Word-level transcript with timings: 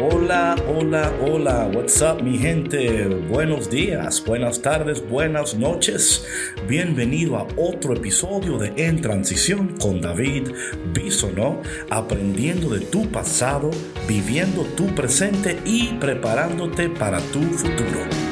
Hola, 0.00 0.54
hola, 0.68 1.12
hola, 1.20 1.68
what's 1.74 2.00
up 2.02 2.22
mi 2.22 2.38
gente? 2.38 3.04
Buenos 3.28 3.68
días, 3.68 4.22
buenas 4.24 4.62
tardes, 4.62 5.04
buenas 5.08 5.56
noches. 5.56 6.24
Bienvenido 6.68 7.36
a 7.36 7.48
otro 7.56 7.94
episodio 7.94 8.58
de 8.58 8.72
En 8.76 9.00
Transición 9.00 9.74
con 9.80 10.00
David 10.00 10.50
Bisono, 10.94 11.62
aprendiendo 11.90 12.68
de 12.68 12.78
tu 12.78 13.10
pasado, 13.10 13.72
viviendo 14.06 14.62
tu 14.76 14.86
presente 14.94 15.58
y 15.64 15.88
preparándote 15.94 16.88
para 16.90 17.18
tu 17.18 17.42
futuro. 17.42 18.27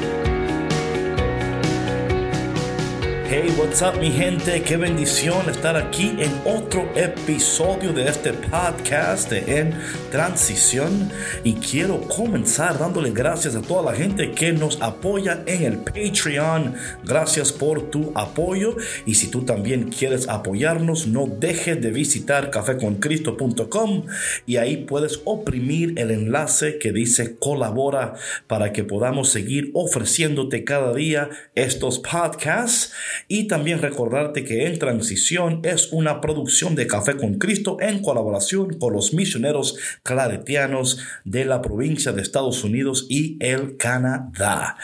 Hey, 3.28 3.52
what's 3.58 3.82
up 3.82 3.98
mi 3.98 4.12
gente? 4.12 4.62
Qué 4.62 4.76
bendición 4.76 5.50
estar 5.50 5.74
aquí 5.74 6.14
en 6.20 6.30
otro 6.44 6.88
episodio 6.94 7.92
de 7.92 8.06
este 8.06 8.32
podcast 8.32 9.32
En 9.32 9.74
Transición. 10.12 11.10
Y 11.42 11.54
quiero 11.54 12.02
comenzar 12.02 12.78
dándole 12.78 13.10
gracias 13.10 13.56
a 13.56 13.62
toda 13.62 13.90
la 13.90 13.98
gente 13.98 14.30
que 14.30 14.52
nos 14.52 14.80
apoya 14.80 15.42
en 15.46 15.64
el 15.64 15.78
Patreon. 15.78 16.76
Gracias 17.02 17.52
por 17.52 17.90
tu 17.90 18.12
apoyo. 18.14 18.76
Y 19.06 19.16
si 19.16 19.26
tú 19.28 19.42
también 19.44 19.90
quieres 19.90 20.28
apoyarnos, 20.28 21.08
no 21.08 21.26
dejes 21.26 21.82
de 21.82 21.90
visitar 21.90 22.50
cafeconcristo.com 22.50 24.06
y 24.46 24.58
ahí 24.58 24.84
puedes 24.84 25.20
oprimir 25.24 25.98
el 25.98 26.12
enlace 26.12 26.78
que 26.78 26.92
dice 26.92 27.36
colabora 27.40 28.14
para 28.46 28.72
que 28.72 28.84
podamos 28.84 29.30
seguir 29.30 29.72
ofreciéndote 29.74 30.62
cada 30.62 30.94
día 30.94 31.28
estos 31.56 31.98
podcasts 31.98 32.92
y 33.28 33.48
también 33.48 33.80
recordarte 33.80 34.44
que 34.44 34.66
En 34.66 34.78
Transición 34.78 35.60
es 35.64 35.92
una 35.92 36.20
producción 36.20 36.74
de 36.74 36.86
Café 36.86 37.16
con 37.16 37.34
Cristo 37.34 37.78
en 37.80 38.02
colaboración 38.02 38.78
con 38.78 38.92
los 38.92 39.12
misioneros 39.14 39.76
claretianos 40.02 40.98
de 41.24 41.44
la 41.44 41.62
provincia 41.62 42.12
de 42.12 42.22
Estados 42.22 42.64
Unidos 42.64 43.06
y 43.08 43.36
el 43.40 43.76
Canadá. 43.76 44.76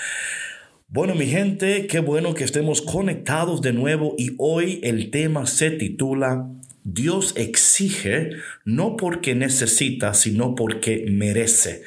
Bueno, 0.89 1.15
mi 1.15 1.27
gente, 1.27 1.87
qué 1.87 2.01
bueno 2.01 2.35
que 2.35 2.45
estemos 2.45 2.83
conectados 2.83 3.63
de 3.63 3.73
nuevo 3.73 4.15
y 4.19 4.35
hoy 4.37 4.79
el 4.83 5.11
tema 5.11 5.47
se 5.47 5.71
titula 5.71 6.51
Dios 6.85 7.35
exige 7.37 8.31
no 8.65 8.97
porque 8.97 9.35
necesita, 9.35 10.15
sino 10.15 10.55
porque 10.55 11.07
merece. 11.09 11.83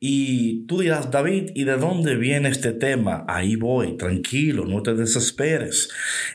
Y 0.00 0.66
tú 0.66 0.80
dirás, 0.80 1.10
David, 1.10 1.50
¿y 1.54 1.64
de 1.64 1.76
dónde 1.76 2.16
viene 2.16 2.48
este 2.48 2.72
tema? 2.72 3.24
Ahí 3.28 3.56
voy, 3.56 3.96
tranquilo, 3.96 4.64
no 4.64 4.82
te 4.82 4.94
desesperes. 4.94 5.90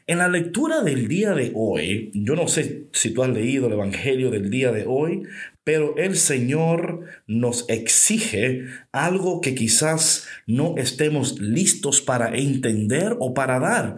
En 0.05 0.19
la 0.19 0.27
lectura 0.27 0.83
del 0.83 1.07
día 1.07 1.33
de 1.33 1.51
hoy, 1.55 2.11
yo 2.13 2.35
no 2.35 2.47
sé 2.47 2.87
si 2.91 3.11
tú 3.13 3.23
has 3.23 3.29
leído 3.29 3.67
el 3.67 3.73
Evangelio 3.73 4.29
del 4.29 4.49
día 4.49 4.71
de 4.71 4.85
hoy, 4.87 5.23
pero 5.63 5.95
el 5.97 6.17
Señor 6.17 7.05
nos 7.25 7.65
exige 7.69 8.65
algo 8.91 9.41
que 9.41 9.55
quizás 9.55 10.25
no 10.45 10.75
estemos 10.77 11.39
listos 11.39 12.01
para 12.01 12.35
entender 12.37 13.15
o 13.19 13.33
para 13.33 13.59
dar. 13.59 13.97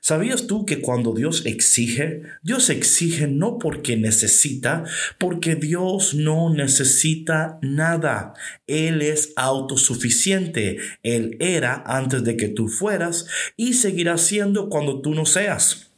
¿Sabías 0.00 0.46
tú 0.46 0.66
que 0.66 0.80
cuando 0.80 1.14
Dios 1.14 1.46
exige, 1.46 2.22
Dios 2.42 2.68
exige 2.70 3.28
no 3.28 3.58
porque 3.58 3.96
necesita, 3.96 4.84
porque 5.18 5.54
Dios 5.54 6.14
no 6.14 6.52
necesita 6.52 7.58
nada. 7.62 8.34
Él 8.66 9.02
es 9.02 9.32
autosuficiente. 9.36 10.78
Él 11.02 11.36
era 11.40 11.82
antes 11.86 12.24
de 12.24 12.36
que 12.36 12.48
tú 12.48 12.68
fueras 12.68 13.26
y 13.56 13.74
seguirá 13.74 14.18
siendo 14.18 14.68
cuando 14.68 15.00
tú 15.00 15.14
no 15.14 15.26
seas. 15.26 15.93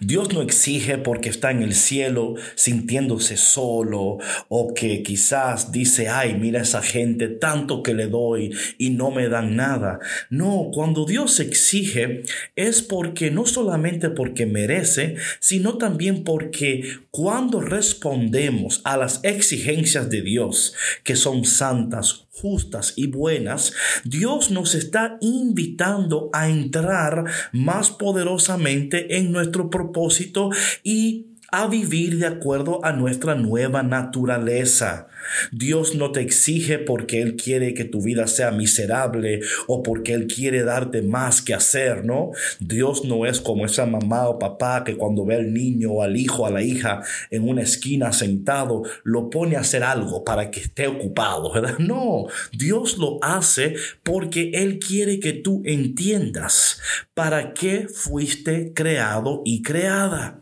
Dios 0.00 0.32
no 0.32 0.42
exige 0.42 0.98
porque 0.98 1.28
está 1.28 1.50
en 1.50 1.62
el 1.62 1.74
cielo 1.74 2.34
sintiéndose 2.54 3.36
solo 3.36 4.18
o 4.48 4.74
que 4.74 5.02
quizás 5.02 5.72
dice, 5.72 6.08
ay, 6.08 6.34
mira 6.34 6.62
esa 6.62 6.82
gente, 6.82 7.28
tanto 7.28 7.82
que 7.82 7.94
le 7.94 8.06
doy 8.06 8.54
y 8.78 8.90
no 8.90 9.10
me 9.10 9.28
dan 9.28 9.56
nada. 9.56 9.98
No, 10.30 10.70
cuando 10.72 11.04
Dios 11.04 11.40
exige 11.40 12.22
es 12.56 12.82
porque 12.82 13.30
no 13.30 13.46
solamente 13.46 14.10
porque 14.10 14.46
merece, 14.46 15.16
sino 15.40 15.78
también 15.78 16.24
porque 16.24 16.82
cuando 17.10 17.60
respondemos 17.60 18.80
a 18.84 18.96
las 18.96 19.20
exigencias 19.22 20.10
de 20.10 20.22
Dios, 20.22 20.74
que 21.04 21.16
son 21.16 21.44
santas, 21.44 22.28
justas 22.40 22.92
y 22.96 23.08
buenas, 23.08 23.72
Dios 24.04 24.50
nos 24.50 24.74
está 24.74 25.18
invitando 25.20 26.30
a 26.32 26.48
entrar 26.48 27.24
más 27.52 27.90
poderosamente 27.90 29.16
en 29.16 29.32
nuestro 29.32 29.57
propósito 29.66 30.50
y 30.82 31.26
a 31.50 31.66
vivir 31.66 32.18
de 32.18 32.26
acuerdo 32.26 32.84
a 32.84 32.92
nuestra 32.92 33.34
nueva 33.34 33.82
naturaleza. 33.82 35.08
Dios 35.50 35.94
no 35.94 36.12
te 36.12 36.20
exige 36.20 36.78
porque 36.78 37.22
Él 37.22 37.36
quiere 37.36 37.72
que 37.72 37.84
tu 37.84 38.02
vida 38.02 38.26
sea 38.26 38.50
miserable 38.50 39.40
o 39.66 39.82
porque 39.82 40.12
Él 40.12 40.26
quiere 40.26 40.62
darte 40.62 41.00
más 41.00 41.40
que 41.40 41.54
hacer, 41.54 42.04
¿no? 42.04 42.32
Dios 42.60 43.04
no 43.04 43.24
es 43.24 43.40
como 43.40 43.64
esa 43.64 43.86
mamá 43.86 44.28
o 44.28 44.38
papá 44.38 44.84
que 44.84 44.96
cuando 44.96 45.24
ve 45.24 45.36
al 45.36 45.54
niño 45.54 45.92
o 45.92 46.02
al 46.02 46.16
hijo 46.16 46.42
o 46.42 46.46
a 46.46 46.50
la 46.50 46.62
hija 46.62 47.02
en 47.30 47.48
una 47.48 47.62
esquina 47.62 48.12
sentado, 48.12 48.82
lo 49.02 49.30
pone 49.30 49.56
a 49.56 49.60
hacer 49.60 49.82
algo 49.82 50.24
para 50.24 50.50
que 50.50 50.60
esté 50.60 50.86
ocupado, 50.86 51.52
¿verdad? 51.52 51.78
No, 51.88 52.26
Dios 52.52 52.98
lo 52.98 53.18
hace 53.22 53.74
porque 54.02 54.50
Él 54.52 54.78
quiere 54.78 55.20
que 55.20 55.32
tú 55.32 55.62
entiendas 55.64 56.80
para 57.14 57.54
qué 57.54 57.88
fuiste 57.88 58.72
creado 58.74 59.40
y 59.46 59.62
creada. 59.62 60.40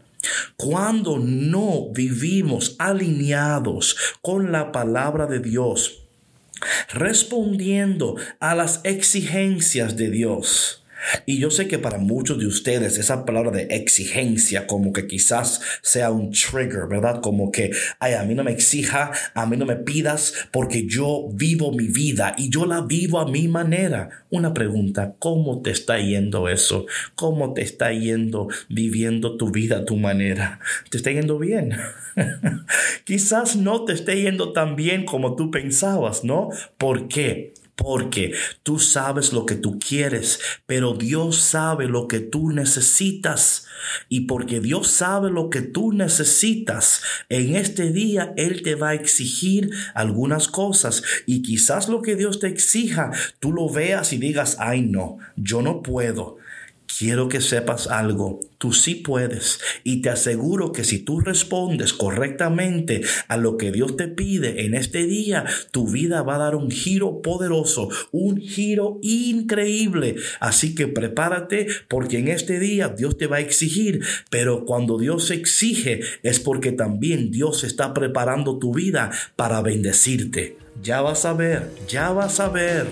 Cuando 0.57 1.19
no 1.19 1.91
vivimos 1.93 2.77
alineados 2.79 3.97
con 4.23 4.53
la 4.53 4.73
palabra 4.73 5.27
de 5.27 5.41
Dios, 5.41 6.07
respondiendo 6.93 8.17
a 8.41 8.55
las 8.55 8.81
exigencias 8.85 9.97
de 9.97 10.11
Dios, 10.11 10.86
y 11.27 11.39
yo 11.39 11.51
sé 11.51 11.69
que 11.69 11.79
para 11.79 11.99
muchos 11.99 12.39
de 12.39 12.47
ustedes 12.47 12.99
esa 12.99 13.25
palabra 13.25 13.51
de 13.51 13.62
exigencia 13.71 14.67
como 14.67 14.93
que 14.93 15.07
quizás 15.07 15.61
sea 15.83 16.11
un 16.11 16.31
trigger, 16.31 16.87
¿verdad? 16.89 17.21
Como 17.21 17.51
que, 17.51 17.71
ay, 17.99 18.15
a 18.15 18.25
mí 18.25 18.34
no 18.34 18.45
me 18.45 18.53
exija, 18.53 19.12
a 19.34 19.47
mí 19.47 19.57
no 19.57 19.67
me 19.67 19.77
pidas 19.77 20.34
porque 20.51 20.87
yo 20.87 21.29
vivo 21.33 21.73
mi 21.73 21.89
vida 21.89 22.34
y 22.39 22.51
yo 22.51 22.67
la 22.67 22.81
vivo 22.81 23.21
a 23.21 23.29
mi 23.29 23.49
manera. 23.49 24.25
Una 24.31 24.55
pregunta, 24.55 25.17
¿cómo 25.19 25.62
te 25.62 25.71
está 25.71 25.99
yendo 25.99 26.49
eso? 26.49 26.87
¿Cómo 27.15 27.55
te 27.55 27.63
está 27.63 27.93
yendo 27.93 28.49
viviendo 28.69 29.37
tu 29.37 29.51
vida 29.51 29.78
a 29.78 29.84
tu 29.84 29.97
manera? 29.97 30.61
¿Te 30.91 30.97
está 30.97 31.11
yendo 31.11 31.39
bien? 31.39 31.77
quizás 33.05 33.57
no 33.57 33.84
te 33.84 33.93
esté 33.93 34.23
yendo 34.23 34.53
tan 34.53 34.77
bien 34.77 35.05
como 35.05 35.37
tú 35.37 35.51
pensabas, 35.51 36.25
¿no? 36.25 36.51
¿Por 36.78 37.09
qué? 37.09 37.55
Porque 37.77 38.33
tú 38.63 38.79
sabes 38.79 39.33
lo 39.33 39.47
que 39.47 39.55
tú 39.55 39.79
quieres, 39.79 40.41
pero 40.67 40.95
Dios 40.95 41.37
sabe 41.37 41.87
lo 41.87 42.09
que 42.09 42.21
tú 42.21 42.51
necesitas. 42.51 43.67
Y 44.09 44.23
porque 44.23 44.61
Dios 44.61 44.89
sabe 44.89 45.31
lo 45.31 45.51
que 45.51 45.61
tú 45.61 45.93
necesitas, 45.93 47.03
en 47.29 47.55
este 47.55 47.93
día 47.93 48.33
Él 48.37 48.63
te 48.63 48.75
va 48.75 48.89
a 48.89 48.95
exigir 48.95 49.71
algunas 49.95 50.49
cosas. 50.49 51.03
Y 51.27 51.43
quizás 51.43 51.89
lo 51.89 52.03
que 52.03 52.17
Dios 52.17 52.41
te 52.41 52.49
exija, 52.49 53.13
tú 53.39 53.53
lo 53.53 53.69
veas 53.69 54.13
y 54.13 54.19
digas, 54.19 54.57
ay 54.59 54.81
no, 54.81 55.19
yo 55.37 55.63
no 55.63 55.83
puedo. 55.83 56.39
Quiero 56.99 57.29
que 57.29 57.43
sepas 57.43 57.89
algo, 57.89 58.41
tú 58.57 58.73
sí 58.73 58.95
puedes 58.95 59.61
y 59.84 60.01
te 60.01 60.09
aseguro 60.09 60.73
que 60.73 60.83
si 60.83 60.99
tú 60.99 61.21
respondes 61.21 61.93
correctamente 61.93 63.03
a 63.29 63.37
lo 63.37 63.59
que 63.59 63.71
Dios 63.71 63.99
te 63.99 64.09
pide 64.09 64.65
en 64.65 64.75
este 64.75 65.05
día, 65.05 65.45
tu 65.73 65.91
vida 65.91 66.23
va 66.23 66.37
a 66.37 66.39
dar 66.39 66.55
un 66.55 66.71
giro 66.71 67.21
poderoso, 67.21 67.91
un 68.12 68.39
giro 68.41 68.99
increíble. 69.03 70.17
Así 70.41 70.75
que 70.75 70.89
prepárate 70.89 71.67
porque 71.87 72.19
en 72.19 72.29
este 72.29 72.59
día 72.59 72.89
Dios 72.89 73.19
te 73.19 73.27
va 73.27 73.37
a 73.37 73.41
exigir, 73.41 74.01
pero 74.31 74.65
cuando 74.65 74.97
Dios 74.97 75.31
exige 75.31 76.01
es 76.23 76.41
porque 76.41 76.73
también 76.73 77.31
Dios 77.31 77.63
está 77.63 77.93
preparando 77.93 78.59
tu 78.59 78.73
vida 78.73 79.11
para 79.37 79.61
bendecirte. 79.61 80.57
Ya 80.83 81.03
vas 81.03 81.27
a 81.27 81.34
ver, 81.34 81.71
ya 81.89 82.13
vas 82.13 82.41
a 82.41 82.48
ver. 82.48 82.87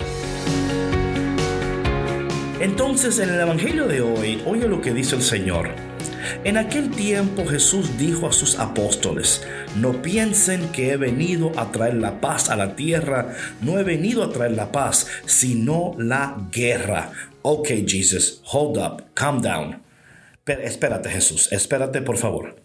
Entonces 2.61 3.19
en 3.19 3.29
el 3.29 3.41
Evangelio 3.41 3.85
de 3.85 3.99
hoy, 3.99 4.41
oye 4.45 4.69
lo 4.69 4.81
que 4.81 4.93
dice 4.93 5.17
el 5.17 5.21
Señor. 5.21 5.71
En 6.45 6.55
aquel 6.55 6.89
tiempo 6.89 7.45
Jesús 7.45 7.97
dijo 7.97 8.27
a 8.27 8.31
sus 8.31 8.57
apóstoles, 8.59 9.45
no 9.75 10.01
piensen 10.01 10.69
que 10.69 10.91
he 10.91 10.97
venido 10.97 11.51
a 11.59 11.73
traer 11.73 11.95
la 11.95 12.21
paz 12.21 12.49
a 12.49 12.55
la 12.55 12.77
tierra, 12.77 13.35
no 13.61 13.77
he 13.77 13.83
venido 13.83 14.23
a 14.23 14.31
traer 14.31 14.53
la 14.53 14.71
paz, 14.71 15.07
sino 15.25 15.95
la 15.97 16.47
guerra. 16.49 17.11
Ok, 17.41 17.67
Jesus, 17.85 18.41
hold 18.45 18.77
up, 18.77 19.03
calm 19.13 19.41
down. 19.41 19.81
Pero 20.45 20.61
espérate 20.61 21.09
Jesús, 21.09 21.51
espérate 21.51 22.01
por 22.01 22.17
favor. 22.17 22.55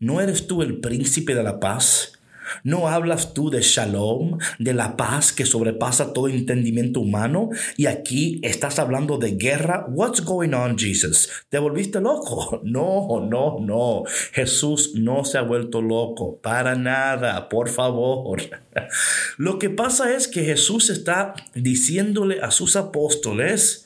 ¿No 0.00 0.20
eres 0.20 0.48
tú 0.48 0.62
el 0.62 0.80
príncipe 0.80 1.36
de 1.36 1.44
la 1.44 1.60
paz? 1.60 2.18
¿No 2.64 2.88
hablas 2.88 3.34
tú 3.34 3.50
de 3.50 3.60
shalom, 3.60 4.38
de 4.58 4.74
la 4.74 4.96
paz 4.96 5.32
que 5.32 5.46
sobrepasa 5.46 6.12
todo 6.12 6.28
entendimiento 6.28 7.00
humano? 7.00 7.50
Y 7.76 7.86
aquí 7.86 8.40
estás 8.42 8.78
hablando 8.78 9.18
de 9.18 9.32
guerra. 9.32 9.86
What's 9.88 10.24
going 10.24 10.52
on, 10.52 10.78
Jesus? 10.78 11.28
¿Te 11.48 11.58
volviste 11.58 12.00
loco? 12.00 12.62
No, 12.76 13.20
no, 13.20 13.58
no. 13.60 14.02
Jesús 14.32 14.92
no 14.94 15.24
se 15.24 15.38
ha 15.38 15.42
vuelto 15.42 15.80
loco. 15.80 16.38
Para 16.42 16.74
nada, 16.74 17.48
por 17.48 17.68
favor. 17.68 18.42
Lo 19.38 19.58
que 19.58 19.70
pasa 19.70 20.14
es 20.14 20.28
que 20.28 20.44
Jesús 20.44 20.90
está 20.90 21.34
diciéndole 21.54 22.40
a 22.40 22.50
sus 22.50 22.76
apóstoles, 22.76 23.85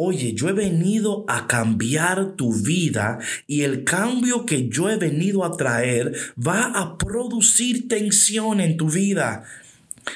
Oye, 0.00 0.32
yo 0.32 0.48
he 0.48 0.52
venido 0.52 1.24
a 1.26 1.48
cambiar 1.48 2.36
tu 2.36 2.54
vida 2.54 3.18
y 3.48 3.62
el 3.62 3.82
cambio 3.82 4.46
que 4.46 4.68
yo 4.68 4.88
he 4.88 4.96
venido 4.96 5.44
a 5.44 5.56
traer 5.56 6.12
va 6.38 6.66
a 6.66 6.96
producir 6.96 7.88
tensión 7.88 8.60
en 8.60 8.76
tu 8.76 8.88
vida. 8.88 9.42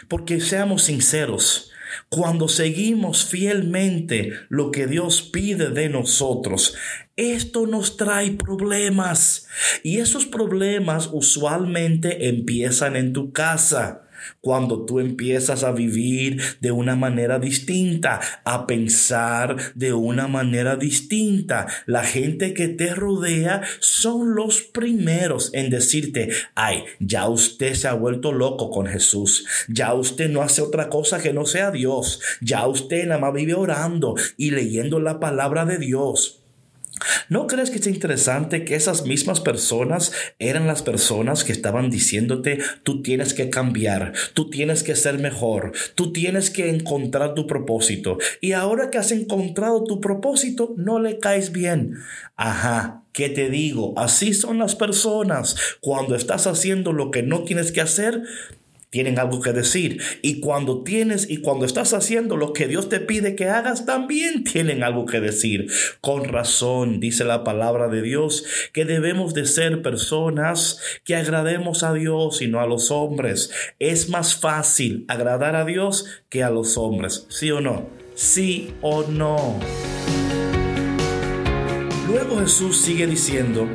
Porque 0.07 0.41
seamos 0.41 0.85
sinceros, 0.85 1.73
cuando 2.09 2.47
seguimos 2.47 3.25
fielmente 3.25 4.35
lo 4.49 4.71
que 4.71 4.87
Dios 4.87 5.21
pide 5.21 5.71
de 5.71 5.89
nosotros, 5.89 6.77
esto 7.17 7.67
nos 7.67 7.97
trae 7.97 8.31
problemas. 8.31 9.49
Y 9.83 9.99
esos 9.99 10.27
problemas 10.27 11.11
usualmente 11.13 12.29
empiezan 12.29 12.95
en 12.95 13.13
tu 13.13 13.33
casa 13.33 14.05
cuando 14.41 14.85
tú 14.85 15.01
empiezas 15.01 15.65
a 15.65 15.73
vivir 15.73 16.41
de 16.61 16.73
una 16.73 16.97
manera 16.97 17.39
distinta, 17.39 18.21
a 18.45 18.67
pensar 18.67 19.57
de 19.75 19.93
una 19.93 20.29
manera 20.29 20.77
distinta. 20.77 21.67
La 21.87 22.05
gente 22.05 22.55
que 22.55 22.69
te 22.69 22.95
rodea 22.95 23.63
son 23.81 24.35
los 24.35 24.63
primeros 24.63 25.51
en 25.53 25.71
decirte, 25.71 26.31
ay, 26.55 26.85
ya 27.01 27.29
usted 27.29 27.75
se 27.75 27.89
ha 27.89 27.95
vuelto 27.95 28.33
loco 28.33 28.71
con 28.71 28.87
Jesús, 28.87 29.47
ya 29.69 29.95
usted 29.95 30.31
no 30.31 30.43
hace 30.43 30.63
otra 30.63 30.89
cosa 30.89 31.21
que 31.21 31.33
no 31.33 31.47
sea 31.47 31.71
Dios, 31.71 32.21
ya 32.41 32.67
usted 32.67 33.07
nada 33.07 33.21
más 33.21 33.33
vive 33.33 33.55
orando 33.55 34.15
y 34.37 34.51
leyendo 34.51 35.01
la 35.01 35.21
palabra 35.21 35.65
de 35.65 35.79
Dios. 35.79 36.42
¿No 37.29 37.47
crees 37.47 37.71
que 37.71 37.79
es 37.79 37.87
interesante 37.87 38.65
que 38.65 38.75
esas 38.75 39.07
mismas 39.07 39.41
personas 39.41 40.13
eran 40.39 40.67
las 40.67 40.83
personas 40.83 41.45
que 41.45 41.53
estaban 41.53 41.91
diciéndote, 41.91 42.59
tú 42.83 43.03
tienes 43.03 43.35
que 43.35 43.51
cambiar, 43.51 44.13
tú 44.35 44.51
tienes 44.51 44.83
que 44.83 44.95
ser 44.95 45.19
mejor, 45.19 45.73
tú 45.95 46.13
tienes 46.13 46.51
que 46.51 46.69
encontrar 46.71 47.35
tu 47.35 47.47
propósito? 47.47 48.19
Y 48.41 48.53
ahora 48.53 48.91
que 48.91 48.99
has 48.99 49.13
encontrado 49.13 49.85
tu 49.85 50.01
propósito, 50.01 50.75
no 50.77 51.01
le 51.01 51.19
caes 51.19 51.53
bien. 51.53 51.99
Ajá, 52.37 53.05
¿qué 53.13 53.29
te 53.29 53.51
digo? 53.51 53.95
Así 53.97 54.35
son 54.35 54.59
las 54.59 54.75
personas. 54.75 55.57
Cuando 55.81 56.15
estás 56.15 56.47
haciendo 56.47 56.93
lo 56.93 57.11
que 57.11 57.23
no 57.23 57.45
tienes 57.45 57.73
que 57.73 57.81
hacer, 57.81 58.23
tienen 58.93 59.19
algo 59.19 59.41
que 59.41 59.53
decir. 59.53 60.03
Y 60.21 60.41
cuando 60.41 60.83
tienes 60.83 61.29
y 61.29 61.39
cuando 61.39 61.65
estás 61.65 61.95
haciendo 61.95 62.37
lo 62.37 62.53
que 62.53 62.69
Dios 62.69 62.91
te 62.91 63.01
pide 63.01 63.35
que 63.35 63.49
hagas, 63.49 63.87
también 63.87 64.45
tienen 64.45 64.85
algo 64.85 65.07
que 65.07 65.19
decir. 65.19 65.67
Con 66.03 66.25
razón, 66.25 67.01
dice 67.01 67.25
la 67.25 67.43
palabra 67.43 67.89
de 67.89 68.03
Dios, 68.03 68.45
que 68.75 68.85
debemos 68.85 69.33
de 69.33 69.47
ser 69.47 69.81
personas 69.81 70.79
que 71.05 71.17
agrademos 71.17 71.83
a 71.83 71.95
Dios 71.95 72.43
y 72.43 72.49
no 72.49 72.61
a 72.61 72.67
los 72.67 72.91
hombres. 72.91 73.51
Es 73.79 74.11
más 74.11 74.37
fácil 74.37 75.07
agradar 75.09 75.57
a 75.57 75.65
Dios 75.65 76.05
que 76.29 76.43
a 76.43 76.51
los 76.51 76.77
hombres. 76.77 77.27
¿Sí 77.31 77.51
o 77.51 77.63
no? 77.63 77.89
Sí 78.15 78.75
o 78.83 79.05
no. 79.05 79.59
Luego 82.07 82.41
Jesús 82.41 82.77
sigue 82.77 83.07
diciendo, 83.07 83.67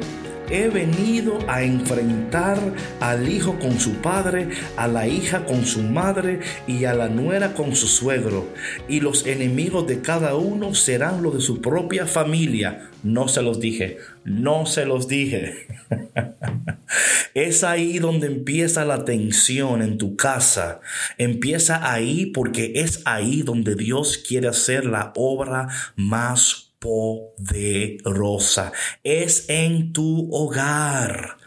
He 0.49 0.69
venido 0.69 1.39
a 1.49 1.61
enfrentar 1.61 2.57
al 3.01 3.27
hijo 3.27 3.59
con 3.59 3.79
su 3.79 3.95
padre, 3.95 4.49
a 4.77 4.87
la 4.87 5.05
hija 5.05 5.45
con 5.45 5.65
su 5.65 5.81
madre 5.81 6.39
y 6.67 6.85
a 6.85 6.93
la 6.93 7.09
nuera 7.09 7.53
con 7.53 7.75
su 7.75 7.87
suegro. 7.87 8.47
Y 8.87 9.01
los 9.01 9.25
enemigos 9.27 9.87
de 9.87 10.01
cada 10.01 10.35
uno 10.35 10.73
serán 10.73 11.21
los 11.21 11.33
de 11.33 11.41
su 11.41 11.61
propia 11.61 12.07
familia. 12.07 12.89
No 13.03 13.27
se 13.27 13.41
los 13.41 13.59
dije, 13.59 13.97
no 14.23 14.65
se 14.65 14.85
los 14.85 15.09
dije. 15.09 15.67
es 17.33 17.65
ahí 17.65 17.99
donde 17.99 18.27
empieza 18.27 18.85
la 18.85 19.03
tensión 19.03 19.81
en 19.81 19.97
tu 19.97 20.15
casa. 20.15 20.79
Empieza 21.17 21.91
ahí 21.91 22.27
porque 22.27 22.71
es 22.75 23.01
ahí 23.03 23.41
donde 23.41 23.75
Dios 23.75 24.17
quiere 24.17 24.47
hacer 24.47 24.85
la 24.85 25.11
obra 25.15 25.67
más 25.97 26.66
poderosa. 26.87 28.71
Es 29.03 29.49
en 29.49 29.91
tu 29.91 30.29
hogar. 30.31 31.37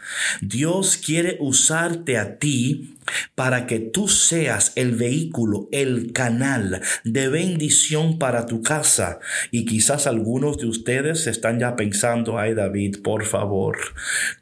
Dios 0.41 0.97
quiere 0.97 1.37
usarte 1.39 2.17
a 2.17 2.37
ti 2.37 2.97
para 3.35 3.67
que 3.67 3.79
tú 3.79 4.07
seas 4.07 4.73
el 4.75 4.95
vehículo, 4.95 5.67
el 5.71 6.13
canal 6.13 6.81
de 7.03 7.27
bendición 7.29 8.19
para 8.19 8.45
tu 8.45 8.61
casa. 8.61 9.19
Y 9.51 9.65
quizás 9.65 10.07
algunos 10.07 10.57
de 10.57 10.67
ustedes 10.67 11.27
están 11.27 11.59
ya 11.59 11.75
pensando, 11.75 12.37
ay 12.37 12.53
David, 12.53 12.97
por 13.03 13.25
favor, 13.25 13.77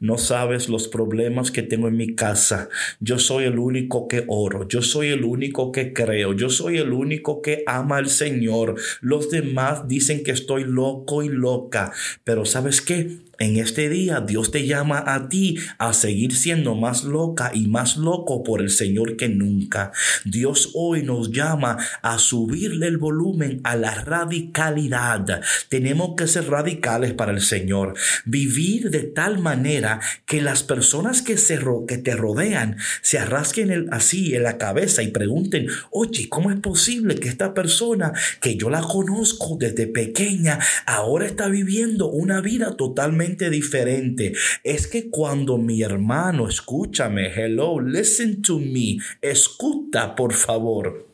no 0.00 0.18
sabes 0.18 0.68
los 0.68 0.88
problemas 0.88 1.50
que 1.50 1.62
tengo 1.62 1.88
en 1.88 1.96
mi 1.96 2.14
casa. 2.14 2.68
Yo 3.00 3.18
soy 3.18 3.44
el 3.44 3.58
único 3.58 4.08
que 4.08 4.24
oro, 4.28 4.68
yo 4.68 4.82
soy 4.82 5.08
el 5.08 5.24
único 5.24 5.72
que 5.72 5.92
creo, 5.92 6.34
yo 6.34 6.50
soy 6.50 6.78
el 6.78 6.92
único 6.92 7.42
que 7.42 7.62
ama 7.66 7.96
al 7.96 8.08
Señor. 8.08 8.76
Los 9.00 9.30
demás 9.30 9.88
dicen 9.88 10.22
que 10.22 10.32
estoy 10.32 10.64
loco 10.64 11.22
y 11.22 11.28
loca, 11.28 11.92
pero 12.24 12.44
¿sabes 12.44 12.80
qué? 12.80 13.18
En 13.40 13.56
este 13.56 13.88
día 13.88 14.20
Dios 14.20 14.50
te 14.50 14.66
llama 14.66 15.02
a 15.06 15.30
ti 15.30 15.56
a 15.78 15.94
seguir 15.94 16.36
siendo 16.36 16.74
más 16.74 17.04
loca 17.04 17.50
y 17.54 17.68
más 17.68 17.96
loco 17.96 18.42
por 18.42 18.60
el 18.60 18.68
Señor 18.68 19.16
que 19.16 19.30
nunca. 19.30 19.92
Dios 20.26 20.72
hoy 20.74 21.02
nos 21.04 21.30
llama 21.30 21.78
a 22.02 22.18
subirle 22.18 22.86
el 22.86 22.98
volumen 22.98 23.62
a 23.64 23.76
la 23.76 23.94
radicalidad. 23.94 25.40
Tenemos 25.70 26.16
que 26.18 26.26
ser 26.26 26.50
radicales 26.50 27.14
para 27.14 27.32
el 27.32 27.40
Señor. 27.40 27.94
Vivir 28.26 28.90
de 28.90 29.04
tal 29.04 29.38
manera 29.38 30.00
que 30.26 30.42
las 30.42 30.62
personas 30.62 31.22
que, 31.22 31.38
se 31.38 31.58
que 31.88 31.96
te 31.96 32.14
rodean 32.16 32.76
se 33.00 33.18
arrasquen 33.18 33.70
el, 33.70 33.88
así 33.90 34.34
en 34.34 34.42
la 34.42 34.58
cabeza 34.58 35.02
y 35.02 35.08
pregunten, 35.08 35.66
oye, 35.90 36.28
¿cómo 36.28 36.50
es 36.50 36.60
posible 36.60 37.14
que 37.14 37.28
esta 37.30 37.54
persona 37.54 38.12
que 38.42 38.56
yo 38.56 38.68
la 38.68 38.82
conozco 38.82 39.56
desde 39.58 39.86
pequeña 39.86 40.58
ahora 40.84 41.24
está 41.24 41.48
viviendo 41.48 42.10
una 42.10 42.42
vida 42.42 42.76
totalmente 42.76 43.29
diferente. 43.38 44.32
Es 44.64 44.86
que 44.86 45.10
cuando 45.10 45.58
mi 45.58 45.82
hermano, 45.82 46.48
escúchame, 46.48 47.32
hello, 47.32 47.80
listen 47.80 48.42
to 48.42 48.58
me, 48.58 48.98
escucha 49.20 50.16
por 50.16 50.32
favor. 50.32 51.10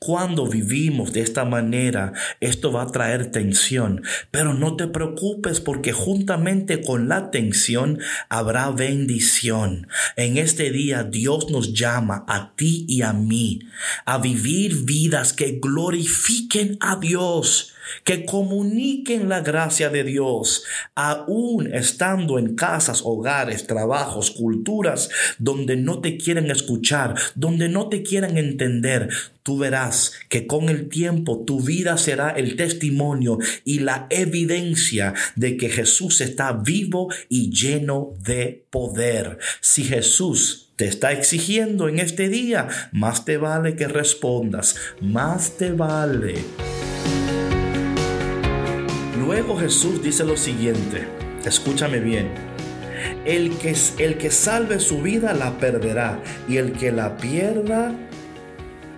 Cuando 0.00 0.48
vivimos 0.48 1.12
de 1.12 1.20
esta 1.20 1.44
manera, 1.44 2.12
esto 2.40 2.72
va 2.72 2.82
a 2.82 2.90
traer 2.90 3.30
tensión, 3.30 4.02
pero 4.32 4.54
no 4.54 4.74
te 4.74 4.88
preocupes 4.88 5.60
porque 5.60 5.92
juntamente 5.92 6.82
con 6.82 7.08
la 7.08 7.30
tensión 7.30 8.00
habrá 8.28 8.70
bendición. 8.70 9.86
En 10.16 10.38
este 10.38 10.70
día 10.70 11.04
Dios 11.04 11.50
nos 11.50 11.72
llama 11.72 12.24
a 12.26 12.54
ti 12.56 12.84
y 12.88 13.02
a 13.02 13.12
mí 13.12 13.60
a 14.04 14.18
vivir 14.18 14.84
vidas 14.84 15.32
que 15.32 15.60
glorifiquen 15.62 16.76
a 16.80 16.96
Dios 16.96 17.72
que 18.04 18.24
comuniquen 18.24 19.28
la 19.28 19.40
gracia 19.40 19.90
de 19.90 20.04
Dios, 20.04 20.64
aún 20.94 21.72
estando 21.72 22.38
en 22.38 22.54
casas, 22.54 23.02
hogares, 23.04 23.66
trabajos, 23.66 24.30
culturas 24.30 25.08
donde 25.38 25.76
no 25.76 26.00
te 26.00 26.16
quieren 26.16 26.50
escuchar, 26.50 27.14
donde 27.34 27.68
no 27.68 27.88
te 27.88 28.02
quieren 28.02 28.38
entender. 28.38 29.08
Tú 29.42 29.58
verás 29.58 30.12
que 30.28 30.46
con 30.46 30.68
el 30.68 30.88
tiempo 30.88 31.44
tu 31.44 31.60
vida 31.60 31.98
será 31.98 32.30
el 32.30 32.54
testimonio 32.56 33.38
y 33.64 33.80
la 33.80 34.06
evidencia 34.10 35.14
de 35.34 35.56
que 35.56 35.68
Jesús 35.68 36.20
está 36.20 36.52
vivo 36.52 37.08
y 37.28 37.50
lleno 37.50 38.14
de 38.20 38.64
poder. 38.70 39.38
Si 39.60 39.82
Jesús 39.82 40.72
te 40.76 40.86
está 40.86 41.12
exigiendo 41.12 41.88
en 41.88 41.98
este 41.98 42.28
día, 42.28 42.68
más 42.92 43.24
te 43.24 43.36
vale 43.36 43.76
que 43.76 43.88
respondas, 43.88 44.76
más 45.00 45.56
te 45.56 45.72
vale. 45.72 46.34
Luego 49.24 49.56
Jesús 49.56 50.02
dice 50.02 50.24
lo 50.24 50.36
siguiente, 50.36 51.06
escúchame 51.46 52.00
bien, 52.00 52.26
el 53.24 53.56
que, 53.56 53.72
el 53.98 54.18
que 54.18 54.32
salve 54.32 54.80
su 54.80 55.00
vida 55.00 55.32
la 55.32 55.58
perderá 55.58 56.20
y 56.48 56.56
el 56.56 56.72
que 56.72 56.90
la 56.90 57.16
pierda 57.18 57.94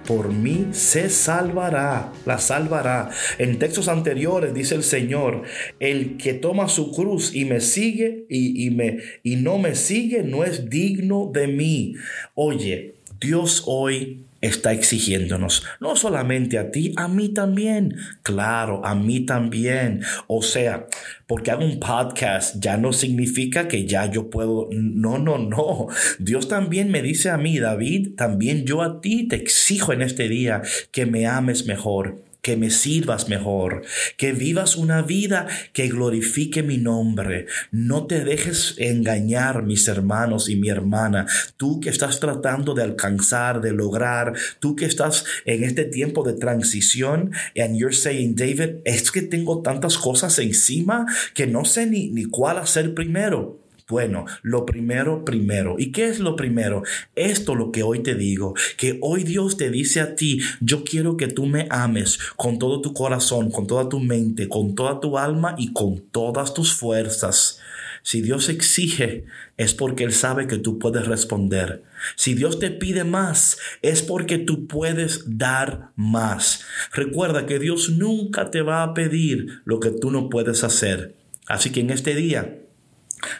por 0.07 0.33
mí 0.33 0.69
se 0.73 1.11
salvará, 1.11 2.11
la 2.25 2.38
salvará. 2.38 3.11
En 3.37 3.59
textos 3.59 3.87
anteriores 3.88 4.54
dice 4.54 4.76
el 4.76 4.83
Señor, 4.83 5.43
el 5.78 6.16
que 6.16 6.33
toma 6.33 6.69
su 6.69 6.93
cruz 6.93 7.35
y 7.35 7.45
me 7.45 7.61
sigue 7.61 8.25
y, 8.31 8.66
y, 8.66 8.71
me, 8.71 9.00
y 9.23 9.37
no 9.37 9.59
me 9.59 9.75
sigue 9.75 10.23
no 10.23 10.43
es 10.43 10.71
digno 10.71 11.31
de 11.35 11.49
mí. 11.49 11.97
Oye, 12.35 12.95
Dios 13.21 13.62
hoy 13.66 14.25
está 14.44 14.72
exigiéndonos, 14.72 15.64
no 15.80 15.96
solamente 15.96 16.58
a 16.58 16.70
ti, 16.70 16.92
a 16.96 17.08
mí 17.08 17.30
también, 17.30 17.96
claro, 18.22 18.84
a 18.84 18.94
mí 18.94 19.20
también. 19.20 20.02
O 20.26 20.42
sea, 20.42 20.86
porque 21.26 21.50
hago 21.50 21.64
un 21.64 21.80
podcast 21.80 22.56
ya 22.58 22.76
no 22.76 22.92
significa 22.92 23.68
que 23.68 23.86
ya 23.86 24.10
yo 24.10 24.30
puedo, 24.30 24.68
no, 24.70 25.18
no, 25.18 25.38
no. 25.38 25.88
Dios 26.18 26.48
también 26.48 26.90
me 26.90 27.02
dice 27.02 27.30
a 27.30 27.38
mí, 27.38 27.58
David, 27.58 28.16
también 28.16 28.64
yo 28.64 28.82
a 28.82 29.00
ti 29.00 29.28
te 29.28 29.36
exijo 29.36 29.92
en 29.92 30.02
este 30.02 30.28
día 30.28 30.62
que 30.92 31.06
me 31.06 31.26
ames 31.26 31.66
mejor 31.66 32.22
que 32.44 32.58
me 32.58 32.70
sirvas 32.70 33.30
mejor, 33.30 33.84
que 34.18 34.32
vivas 34.32 34.76
una 34.76 35.00
vida 35.00 35.48
que 35.72 35.88
glorifique 35.88 36.62
mi 36.62 36.76
nombre. 36.76 37.46
No 37.70 38.06
te 38.06 38.22
dejes 38.22 38.74
engañar, 38.76 39.62
mis 39.62 39.88
hermanos 39.88 40.50
y 40.50 40.56
mi 40.56 40.68
hermana. 40.68 41.26
Tú 41.56 41.80
que 41.80 41.88
estás 41.88 42.20
tratando 42.20 42.74
de 42.74 42.82
alcanzar, 42.82 43.62
de 43.62 43.72
lograr, 43.72 44.34
tú 44.60 44.76
que 44.76 44.84
estás 44.84 45.24
en 45.46 45.64
este 45.64 45.86
tiempo 45.86 46.22
de 46.22 46.34
transición, 46.34 47.32
and 47.56 47.78
you're 47.78 47.96
saying, 47.96 48.36
David, 48.36 48.82
es 48.84 49.10
que 49.10 49.22
tengo 49.22 49.62
tantas 49.62 49.96
cosas 49.96 50.38
encima 50.38 51.06
que 51.32 51.46
no 51.46 51.64
sé 51.64 51.86
ni, 51.86 52.10
ni 52.10 52.26
cuál 52.26 52.58
hacer 52.58 52.92
primero. 52.92 53.63
Bueno, 53.86 54.24
lo 54.40 54.64
primero, 54.64 55.26
primero. 55.26 55.76
¿Y 55.78 55.92
qué 55.92 56.08
es 56.08 56.18
lo 56.18 56.36
primero? 56.36 56.82
Esto 57.14 57.54
lo 57.54 57.70
que 57.70 57.82
hoy 57.82 58.02
te 58.02 58.14
digo, 58.14 58.54
que 58.78 58.98
hoy 59.02 59.24
Dios 59.24 59.58
te 59.58 59.68
dice 59.68 60.00
a 60.00 60.16
ti, 60.16 60.40
yo 60.62 60.84
quiero 60.84 61.18
que 61.18 61.28
tú 61.28 61.44
me 61.44 61.66
ames 61.68 62.18
con 62.36 62.58
todo 62.58 62.80
tu 62.80 62.94
corazón, 62.94 63.50
con 63.50 63.66
toda 63.66 63.90
tu 63.90 64.00
mente, 64.00 64.48
con 64.48 64.74
toda 64.74 65.00
tu 65.00 65.18
alma 65.18 65.54
y 65.58 65.74
con 65.74 66.00
todas 66.10 66.54
tus 66.54 66.72
fuerzas. 66.72 67.60
Si 68.02 68.22
Dios 68.22 68.48
exige, 68.48 69.26
es 69.58 69.74
porque 69.74 70.04
Él 70.04 70.12
sabe 70.14 70.46
que 70.46 70.56
tú 70.56 70.78
puedes 70.78 71.06
responder. 71.06 71.82
Si 72.16 72.32
Dios 72.32 72.58
te 72.58 72.70
pide 72.70 73.04
más, 73.04 73.58
es 73.82 74.00
porque 74.00 74.38
tú 74.38 74.66
puedes 74.66 75.38
dar 75.38 75.90
más. 75.94 76.64
Recuerda 76.94 77.44
que 77.44 77.58
Dios 77.58 77.90
nunca 77.90 78.50
te 78.50 78.62
va 78.62 78.82
a 78.82 78.94
pedir 78.94 79.60
lo 79.66 79.78
que 79.78 79.90
tú 79.90 80.10
no 80.10 80.30
puedes 80.30 80.64
hacer. 80.64 81.14
Así 81.46 81.70
que 81.70 81.80
en 81.80 81.90
este 81.90 82.14
día, 82.14 82.63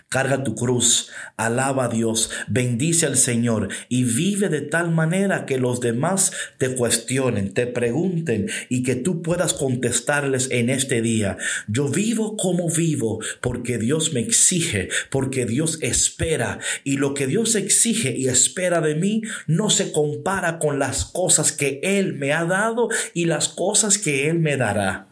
Carga 0.09 0.45
tu 0.45 0.55
cruz, 0.55 1.11
alaba 1.37 1.87
a 1.87 1.88
Dios, 1.88 2.31
bendice 2.49 3.07
al 3.07 3.17
Señor 3.17 3.69
y 3.88 4.05
vive 4.05 4.49
de 4.49 4.61
tal 4.61 4.91
manera 4.91 5.47
que 5.47 5.59
los 5.59 5.81
demás 5.81 6.33
te 6.59 6.75
cuestionen, 6.75 7.53
te 7.53 7.67
pregunten 7.67 8.49
y 8.69 8.83
que 8.83 8.95
tú 8.95 9.23
puedas 9.23 9.55
contestarles 9.55 10.49
en 10.50 10.71
este 10.71 11.03
día. 11.03 11.37
Yo 11.69 11.88
vivo 11.88 12.37
como 12.37 12.69
vivo 12.69 13.21
porque 13.41 13.79
Dios 13.79 14.12
me 14.12 14.21
exige, 14.21 14.88
porque 15.11 15.47
Dios 15.47 15.79
espera 15.83 16.59
y 16.85 16.97
lo 16.97 17.14
que 17.14 17.26
Dios 17.26 17.55
exige 17.55 18.17
y 18.17 18.29
espera 18.29 18.81
de 18.81 18.95
mí 18.95 19.23
no 19.47 19.71
se 19.71 19.93
compara 19.93 20.59
con 20.59 20.79
las 20.79 21.05
cosas 21.05 21.53
que 21.53 21.81
Él 21.83 22.14
me 22.14 22.33
ha 22.33 22.45
dado 22.45 22.88
y 23.12 23.26
las 23.26 23.49
cosas 23.49 23.99
que 23.99 24.29
Él 24.29 24.38
me 24.38 24.57
dará. 24.57 25.09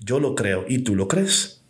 Yo 0.00 0.20
lo 0.20 0.34
creo 0.34 0.64
y 0.68 0.78
tú 0.78 0.94
lo 0.94 1.08
crees. 1.08 1.65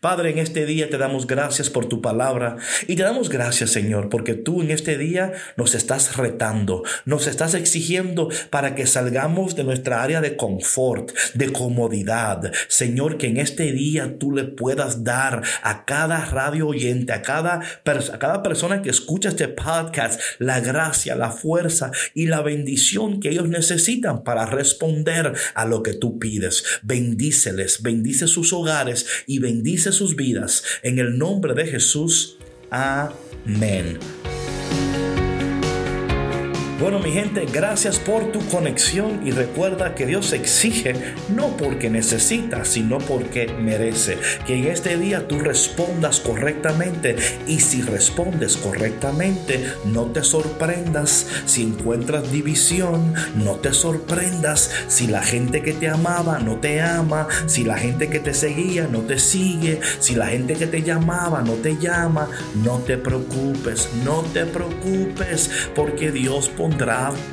Padre, 0.00 0.30
en 0.30 0.38
este 0.38 0.66
día 0.66 0.90
te 0.90 0.98
damos 0.98 1.26
gracias 1.26 1.70
por 1.70 1.86
tu 1.86 2.02
palabra 2.02 2.56
y 2.86 2.96
te 2.96 3.02
damos 3.02 3.28
gracias, 3.28 3.70
Señor, 3.70 4.08
porque 4.08 4.34
tú 4.34 4.60
en 4.60 4.70
este 4.70 4.98
día 4.98 5.32
nos 5.56 5.74
estás 5.74 6.16
retando, 6.16 6.82
nos 7.04 7.26
estás 7.26 7.54
exigiendo 7.54 8.28
para 8.50 8.74
que 8.74 8.86
salgamos 8.86 9.56
de 9.56 9.64
nuestra 9.64 10.02
área 10.02 10.20
de 10.20 10.36
confort, 10.36 11.12
de 11.34 11.52
comodidad. 11.52 12.52
Señor, 12.68 13.16
que 13.16 13.28
en 13.28 13.38
este 13.38 13.72
día 13.72 14.18
tú 14.18 14.32
le 14.32 14.44
puedas 14.44 15.04
dar 15.04 15.42
a 15.62 15.84
cada 15.84 16.24
radio 16.26 16.68
oyente, 16.68 17.12
a 17.12 17.22
cada, 17.22 17.60
a 17.84 18.18
cada 18.18 18.42
persona 18.42 18.82
que 18.82 18.90
escucha 18.90 19.30
este 19.30 19.48
podcast, 19.48 20.20
la 20.38 20.60
gracia, 20.60 21.14
la 21.14 21.30
fuerza 21.30 21.90
y 22.14 22.26
la 22.26 22.42
bendición 22.42 23.20
que 23.20 23.30
ellos 23.30 23.48
necesitan 23.48 24.22
para 24.22 24.46
responder 24.46 25.32
a 25.54 25.64
lo 25.64 25.82
que 25.82 25.94
tú 25.94 26.18
pides. 26.18 26.64
Bendíceles, 26.82 27.82
bendice 27.82 28.26
sus 28.26 28.52
hogares 28.52 29.06
y 29.26 29.38
bendice 29.38 29.61
bendice 29.62 29.92
sus 29.92 30.16
vidas. 30.16 30.64
En 30.82 30.98
el 30.98 31.16
nombre 31.16 31.54
de 31.54 31.64
Jesús. 31.64 32.36
Amén. 32.68 33.96
Bueno, 36.82 36.98
mi 36.98 37.12
gente, 37.12 37.46
gracias 37.46 38.00
por 38.00 38.32
tu 38.32 38.44
conexión 38.48 39.24
y 39.24 39.30
recuerda 39.30 39.94
que 39.94 40.04
Dios 40.04 40.32
exige 40.32 40.94
no 41.28 41.56
porque 41.56 41.88
necesita, 41.88 42.64
sino 42.64 42.98
porque 42.98 43.46
merece. 43.46 44.18
Que 44.48 44.56
en 44.56 44.66
este 44.66 44.96
día 44.96 45.28
tú 45.28 45.38
respondas 45.38 46.18
correctamente 46.18 47.14
y 47.46 47.60
si 47.60 47.82
respondes 47.82 48.56
correctamente, 48.56 49.64
no 49.84 50.06
te 50.06 50.24
sorprendas 50.24 51.28
si 51.46 51.62
encuentras 51.62 52.32
división, 52.32 53.14
no 53.36 53.60
te 53.60 53.72
sorprendas 53.74 54.72
si 54.88 55.06
la 55.06 55.22
gente 55.22 55.62
que 55.62 55.74
te 55.74 55.86
amaba 55.86 56.40
no 56.40 56.56
te 56.56 56.80
ama, 56.80 57.28
si 57.46 57.62
la 57.62 57.78
gente 57.78 58.10
que 58.10 58.18
te 58.18 58.34
seguía 58.34 58.88
no 58.88 59.02
te 59.02 59.20
sigue, 59.20 59.78
si 60.00 60.16
la 60.16 60.26
gente 60.26 60.54
que 60.54 60.66
te 60.66 60.82
llamaba 60.82 61.42
no 61.42 61.52
te 61.52 61.76
llama, 61.76 62.28
no 62.64 62.78
te 62.78 62.98
preocupes, 62.98 63.88
no 64.04 64.22
te 64.32 64.46
preocupes, 64.46 65.48
porque 65.76 66.10
Dios 66.10 66.48
pondrá 66.48 66.71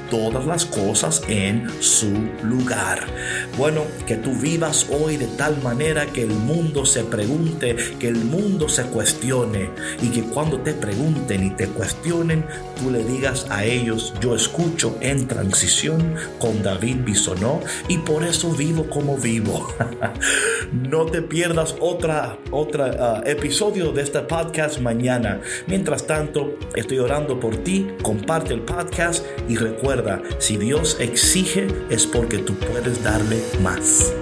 todas 0.10 0.46
las 0.46 0.65
cosas 0.65 1.22
en 1.27 1.67
su 1.81 2.12
lugar. 2.43 3.00
Bueno, 3.58 3.84
que 4.05 4.15
tú 4.15 4.34
vivas 4.34 4.88
hoy 4.89 5.17
de 5.17 5.27
tal 5.27 5.62
manera 5.62 6.05
que 6.05 6.24
el 6.24 6.29
mundo 6.29 6.86
se 6.86 7.03
pregunte, 7.03 7.75
que 8.00 8.08
el 8.08 8.25
mundo 8.25 8.69
se 8.69 8.84
cuestione 8.84 9.69
y 10.01 10.10
que 10.10 10.24
cuando 10.24 10.60
te 10.60 10.74
pregunten 10.74 11.48
y 11.48 11.50
te 11.51 11.67
cuestionen, 11.67 12.46
tú 12.77 12.91
le 12.91 13.03
digas 13.03 13.48
a 13.50 13.63
ellos, 13.65 14.13
yo 14.22 14.36
escucho 14.36 14.98
en 15.01 15.27
transición 15.27 16.15
con 16.39 16.62
David 16.63 16.98
Bisonó 17.05 17.62
y 17.88 17.98
por 18.00 18.24
eso 18.24 18.51
vivo 18.51 18.89
como 18.89 19.17
vivo. 19.17 19.67
no 20.72 21.05
te 21.05 21.22
pierdas 21.22 21.75
otra, 21.79 22.38
otra 22.51 22.91
ah, 23.00 23.24
episodio 23.25 23.91
de 23.91 24.03
este 24.03 24.19
podcast 24.22 24.79
mañana. 24.79 25.41
Mientras 25.67 26.05
tanto, 26.05 26.58
estoy 26.75 27.00
orando 27.00 27.39
por 27.39 27.58
ti. 27.58 27.88
Comparte 28.01 28.53
el 28.53 28.62
podcast 28.62 29.18
y 29.47 29.55
recuerda, 29.55 30.21
si 30.38 30.57
Dios 30.57 30.97
exige 30.99 31.67
es 31.89 32.05
porque 32.05 32.39
tú 32.39 32.55
puedes 32.55 33.03
darle 33.03 33.41
más. 33.61 34.13